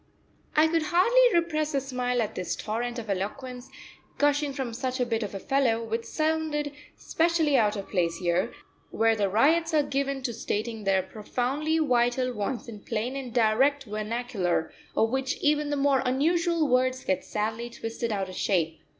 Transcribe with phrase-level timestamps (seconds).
[0.55, 3.69] I could hardly repress a smile at this torrent of eloquence
[4.17, 8.51] gushing from such a bit of a fellow, which sounded specially out of place here,
[8.89, 13.83] where the ryots are given to stating their profoundly vital wants in plain and direct
[13.83, 18.79] vernacular, of which even the more unusual words get sadly twisted out of shape.